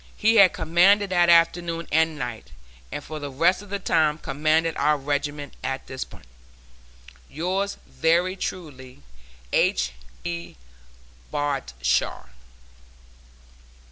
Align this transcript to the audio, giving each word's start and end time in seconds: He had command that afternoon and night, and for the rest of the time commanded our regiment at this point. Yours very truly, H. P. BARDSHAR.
He 0.17 0.37
had 0.37 0.51
command 0.51 1.01
that 1.01 1.29
afternoon 1.29 1.87
and 1.91 2.17
night, 2.17 2.49
and 2.91 3.03
for 3.03 3.19
the 3.19 3.29
rest 3.29 3.61
of 3.61 3.69
the 3.69 3.77
time 3.77 4.17
commanded 4.17 4.75
our 4.75 4.97
regiment 4.97 5.53
at 5.63 5.85
this 5.85 6.03
point. 6.05 6.25
Yours 7.29 7.77
very 7.85 8.35
truly, 8.35 9.03
H. 9.53 9.91
P. 10.23 10.57
BARDSHAR. 11.29 12.31